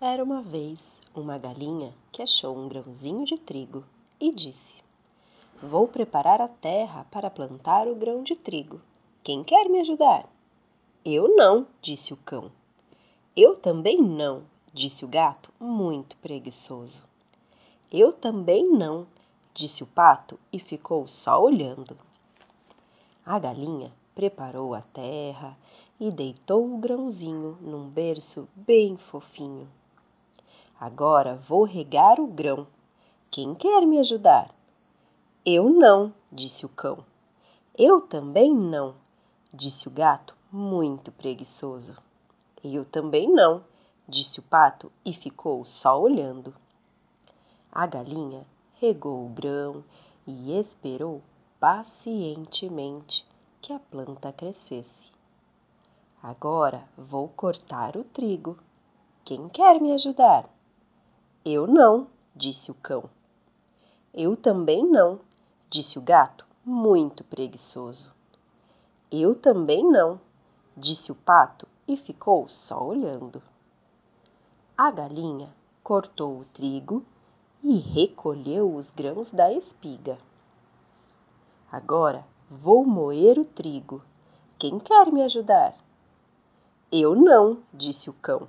[0.00, 3.84] Era uma vez uma galinha que achou um grãozinho de trigo
[4.20, 4.76] e disse:
[5.60, 8.80] Vou preparar a terra para plantar o grão de trigo.
[9.24, 10.30] Quem quer me ajudar?
[11.04, 12.52] Eu não, disse o cão.
[13.34, 17.02] Eu também não, disse o gato, muito preguiçoso.
[17.90, 19.04] Eu também não,
[19.52, 21.98] disse o pato e ficou só olhando.
[23.26, 25.58] A galinha preparou a terra
[25.98, 29.68] e deitou o grãozinho num berço bem fofinho.
[30.80, 32.66] Agora vou regar o grão.
[33.30, 34.54] Quem quer me ajudar?
[35.44, 37.04] Eu não, disse o cão.
[37.76, 38.94] Eu também não,
[39.52, 41.96] disse o gato, muito preguiçoso.
[42.62, 43.64] Eu também não,
[44.08, 46.54] disse o pato e ficou só olhando.
[47.72, 49.84] A galinha regou o grão
[50.26, 51.20] e esperou
[51.58, 53.26] pacientemente
[53.60, 55.10] que a planta crescesse.
[56.22, 58.58] Agora vou cortar o trigo.
[59.24, 60.48] Quem quer me ajudar?
[61.44, 63.08] Eu não, disse o cão.
[64.12, 65.20] Eu também não,
[65.70, 68.12] disse o gato, muito preguiçoso.
[69.10, 70.20] Eu também não,
[70.76, 73.42] disse o pato e ficou só olhando.
[74.76, 75.48] A galinha
[75.82, 77.04] cortou o trigo
[77.62, 80.18] e recolheu os grãos da espiga.
[81.70, 84.02] Agora vou moer o trigo.
[84.58, 85.74] Quem quer me ajudar?
[86.90, 88.48] Eu não, disse o cão.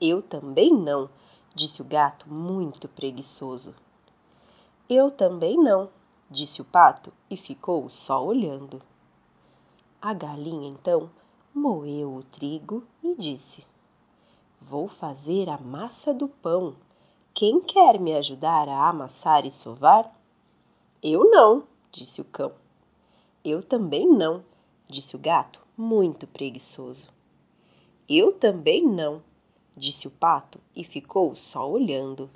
[0.00, 1.08] Eu também não,
[1.54, 3.74] disse o gato, muito preguiçoso.
[4.88, 5.88] Eu também não,
[6.30, 8.80] disse o pato e ficou só olhando.
[10.00, 11.10] A galinha então
[11.54, 13.66] moeu o trigo e disse:
[14.60, 16.76] Vou fazer a massa do pão.
[17.34, 20.12] Quem quer me ajudar a amassar e sovar?
[21.02, 22.52] Eu não, disse o cão.
[23.44, 24.44] Eu também não,
[24.88, 27.08] disse o gato, muito preguiçoso.
[28.08, 29.22] Eu também não,
[29.80, 32.30] disse o pato e ficou só olhando.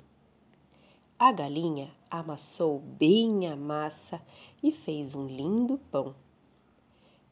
[1.17, 4.19] A galinha amassou bem a massa
[4.63, 6.15] e fez um lindo pão.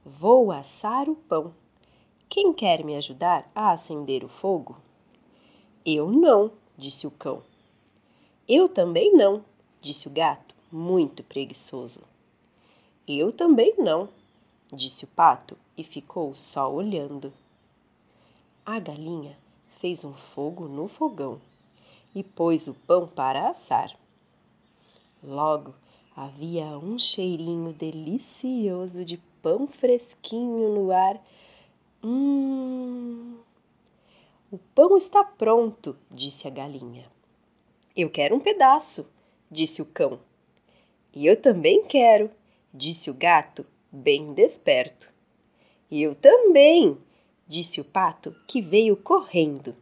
[0.06, 1.52] Vou assar o pão.
[2.30, 4.78] Quem quer me ajudar a acender o fogo?
[5.84, 7.42] Eu não, disse o cão.
[8.48, 9.44] Eu também não,
[9.82, 12.04] disse o gato, muito preguiçoso.
[13.08, 14.08] Eu também não,
[14.72, 17.34] disse o pato e ficou só olhando.
[18.64, 19.43] A galinha
[19.84, 21.42] fez um fogo no fogão
[22.16, 23.94] e pôs o pão para assar.
[25.22, 25.76] Logo
[26.16, 31.22] havia um cheirinho delicioso de pão fresquinho no ar.
[32.02, 33.36] Hum!
[34.50, 37.06] O pão está pronto, disse a galinha.
[37.94, 39.06] Eu quero um pedaço,
[39.52, 40.18] disse o cão.
[41.14, 42.32] Eu também quero,
[42.74, 45.12] disse o gato, bem desperto.
[45.92, 46.98] Eu também,
[47.54, 49.76] disse o pato, que veio correndo.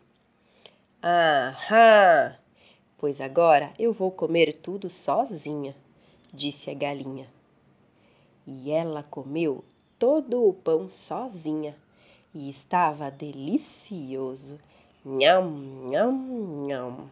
[1.01, 2.37] Ahá!
[2.97, 5.73] Pois agora eu vou comer tudo sozinha,
[6.33, 7.29] disse a galinha.
[8.45, 9.63] E ela comeu
[9.97, 11.73] todo o pão sozinha
[12.35, 14.59] e estava delicioso.
[15.05, 15.49] Nham,
[15.89, 17.09] nham, nham.